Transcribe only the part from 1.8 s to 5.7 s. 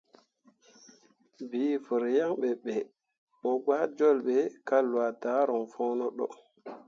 vər yaŋ ɓe be, mo gbah jol ɓe ka lwa daruŋ